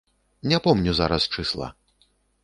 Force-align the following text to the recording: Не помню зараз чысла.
Не 0.53 0.59
помню 0.67 0.95
зараз 0.99 1.27
чысла. 1.35 1.67